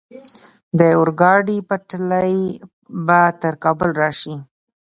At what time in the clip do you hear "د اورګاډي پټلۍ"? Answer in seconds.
0.77-2.35